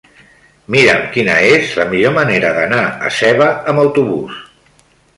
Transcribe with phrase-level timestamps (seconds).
[0.75, 4.43] Mira'm quina és la millor manera d'anar a Seva amb autobús.